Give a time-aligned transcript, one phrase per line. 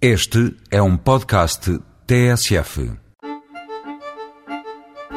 [0.00, 2.92] Este é um podcast TSF.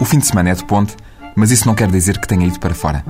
[0.00, 0.94] O fim de semana é de ponte,
[1.34, 3.04] mas isso não quer dizer que tenha ido para fora.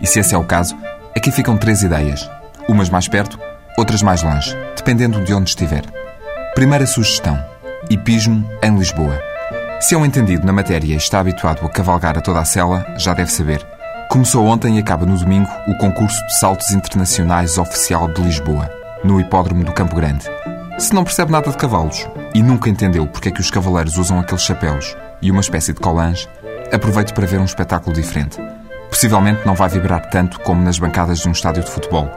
[0.00, 0.76] E se esse é o caso,
[1.16, 2.30] aqui ficam três ideias.
[2.68, 3.40] Umas mais perto,
[3.76, 5.82] outras mais longe, dependendo de onde estiver.
[6.54, 7.36] Primeira sugestão:
[7.90, 9.20] hipismo em Lisboa.
[9.80, 12.86] Se é um entendido na matéria e está habituado a cavalgar a toda a cela,
[12.96, 13.66] já deve saber.
[14.08, 18.70] Começou ontem e acaba no domingo o concurso de saltos internacionais oficial de Lisboa,
[19.02, 20.24] no hipódromo do Campo Grande.
[20.80, 24.18] Se não percebe nada de cavalos e nunca entendeu porque é que os cavaleiros usam
[24.18, 26.26] aqueles chapéus e uma espécie de colãs,
[26.72, 28.38] aproveite para ver um espetáculo diferente.
[28.88, 32.08] Possivelmente não vai vibrar tanto como nas bancadas de um estádio de futebol,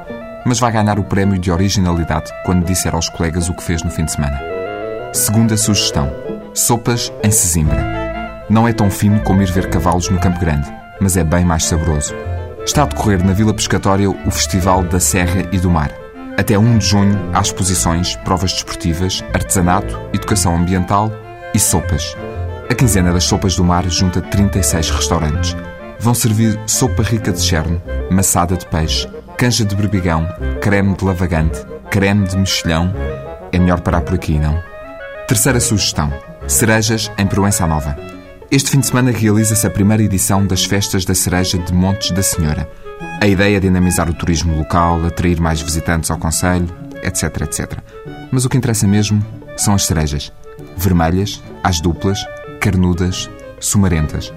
[0.45, 3.91] mas vai ganhar o prémio de originalidade quando disser aos colegas o que fez no
[3.91, 4.39] fim de semana.
[5.11, 6.09] Segunda sugestão:
[6.53, 8.45] sopas em Sesimbra.
[8.49, 11.65] Não é tão fino como ir ver cavalos no Campo Grande, mas é bem mais
[11.65, 12.15] saboroso.
[12.65, 16.02] Está a decorrer na Vila Pescatória o Festival da Serra e do Mar.
[16.35, 21.11] Até 1 de junho há exposições, provas desportivas, artesanato, educação ambiental
[21.53, 22.17] e sopas.
[22.69, 25.55] A quinzena das sopas do mar junta 36 restaurantes.
[25.99, 30.27] Vão servir sopa rica de cherno, maçada de peixe, canja de berbigão,
[30.59, 32.91] creme de lavagante, creme de mexilhão.
[33.51, 34.61] É melhor parar por aqui, não?
[35.27, 36.11] Terceira sugestão:
[36.47, 37.95] cerejas em Proença Nova.
[38.49, 42.23] Este fim de semana realiza-se a primeira edição das Festas da Cereja de Montes da
[42.23, 42.67] Senhora.
[43.23, 46.67] A ideia é dinamizar o turismo local, atrair mais visitantes ao Conselho,
[47.01, 47.79] etc, etc.
[48.29, 50.29] Mas o que interessa mesmo são as cerejas.
[50.75, 52.19] Vermelhas, às duplas,
[52.59, 53.29] carnudas,
[53.61, 54.33] sumarentas.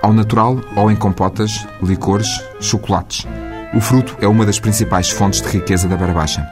[0.00, 3.26] Ao natural ou em compotas, licores, chocolates.
[3.74, 6.48] O fruto é uma das principais fontes de riqueza da Beira Baixa.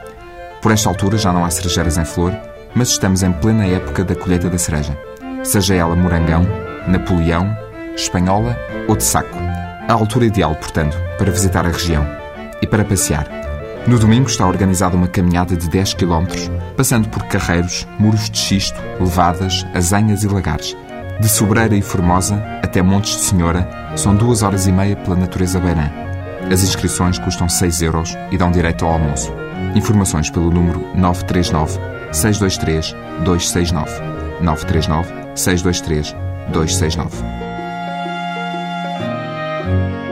[0.61, 2.37] Por esta altura já não há cerejeiras em flor,
[2.75, 4.99] mas estamos em plena época da colheita da cereja.
[5.45, 6.45] Seja ela morangão,
[6.89, 7.57] napoleão,
[7.95, 9.37] espanhola ou de saco.
[9.89, 12.05] A altura ideal, portanto, para visitar a região
[12.61, 13.27] e para passear.
[13.87, 16.27] No domingo está organizada uma caminhada de 10 km,
[16.77, 20.77] passando por carreiros, muros de xisto, levadas, azanhas e lagares.
[21.19, 25.59] De Sobreira e Formosa até Montes de Senhora são duas horas e meia pela natureza
[25.59, 25.89] beirã.
[26.51, 29.33] As inscrições custam 6 euros e dão direito ao almoço.
[29.73, 31.79] Informações pelo número 939
[32.11, 32.95] 623
[33.25, 33.91] 269
[34.39, 36.15] 939 623
[36.53, 37.48] 269
[39.69, 40.08] Bye.